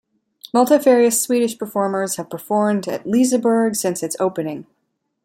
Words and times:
Multifarious 0.51 1.21
Swedish 1.21 1.55
performers 1.59 2.15
have 2.15 2.27
performed 2.27 2.87
at 2.87 3.03
Liseberg 3.05 3.75
since 3.75 4.01
its 4.01 4.15
opening. 4.19 4.65